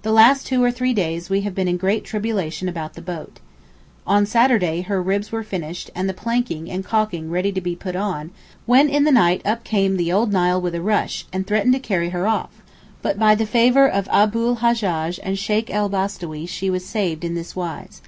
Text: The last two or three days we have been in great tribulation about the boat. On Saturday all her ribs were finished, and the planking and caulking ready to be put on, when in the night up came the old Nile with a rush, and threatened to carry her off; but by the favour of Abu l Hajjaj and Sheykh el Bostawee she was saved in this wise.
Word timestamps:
The 0.00 0.10
last 0.10 0.46
two 0.46 0.64
or 0.64 0.70
three 0.70 0.94
days 0.94 1.28
we 1.28 1.42
have 1.42 1.54
been 1.54 1.68
in 1.68 1.76
great 1.76 2.02
tribulation 2.02 2.66
about 2.66 2.94
the 2.94 3.02
boat. 3.02 3.40
On 4.06 4.24
Saturday 4.24 4.78
all 4.78 4.82
her 4.84 5.02
ribs 5.02 5.30
were 5.30 5.42
finished, 5.42 5.90
and 5.94 6.08
the 6.08 6.14
planking 6.14 6.70
and 6.70 6.82
caulking 6.82 7.30
ready 7.30 7.52
to 7.52 7.60
be 7.60 7.76
put 7.76 7.94
on, 7.94 8.30
when 8.64 8.88
in 8.88 9.04
the 9.04 9.12
night 9.12 9.42
up 9.44 9.62
came 9.62 9.98
the 9.98 10.10
old 10.14 10.32
Nile 10.32 10.62
with 10.62 10.74
a 10.74 10.80
rush, 10.80 11.26
and 11.30 11.46
threatened 11.46 11.74
to 11.74 11.78
carry 11.78 12.08
her 12.08 12.26
off; 12.26 12.62
but 13.02 13.18
by 13.18 13.34
the 13.34 13.44
favour 13.44 13.86
of 13.86 14.08
Abu 14.08 14.46
l 14.46 14.56
Hajjaj 14.56 15.18
and 15.22 15.38
Sheykh 15.38 15.68
el 15.70 15.90
Bostawee 15.90 16.46
she 16.48 16.70
was 16.70 16.86
saved 16.86 17.22
in 17.22 17.34
this 17.34 17.54
wise. 17.54 18.00